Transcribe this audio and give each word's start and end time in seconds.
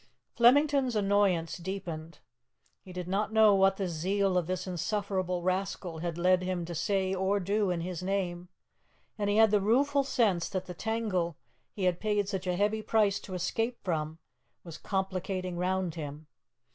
'"Flemington's 0.35 0.95
annoyance 0.95 1.57
deepened. 1.57 2.17
He 2.81 2.91
did 2.91 3.07
not 3.07 3.31
know 3.31 3.53
what 3.53 3.77
the 3.77 3.87
zeal 3.87 4.35
of 4.35 4.47
this 4.47 4.65
insufferable 4.65 5.43
rascal 5.43 5.99
had 5.99 6.17
led 6.17 6.41
him 6.41 6.65
to 6.65 6.73
say 6.73 7.13
or 7.13 7.39
do 7.39 7.69
in 7.69 7.81
his 7.81 8.01
name, 8.01 8.49
and 9.19 9.29
he 9.29 9.37
had 9.37 9.51
the 9.51 9.61
rueful 9.61 10.03
sense 10.03 10.49
that 10.49 10.65
the 10.65 10.73
tangle 10.73 11.37
he 11.71 11.83
had 11.83 11.99
paid 11.99 12.27
such 12.27 12.47
a 12.47 12.55
heavy 12.55 12.81
price 12.81 13.19
to 13.19 13.35
escape 13.35 13.77
from 13.83 14.17
was 14.63 14.79
complicating 14.79 15.55
round 15.59 15.93
him. 15.93 16.25